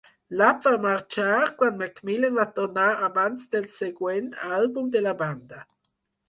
[0.37, 5.63] Lapp va marxar quan MacMillan va tornar abans del següent àlbum de la banda.